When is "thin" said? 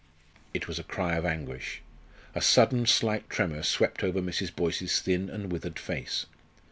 4.99-5.29